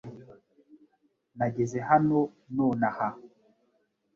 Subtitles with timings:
[1.37, 2.19] Nageze hano
[2.55, 3.07] nonaha.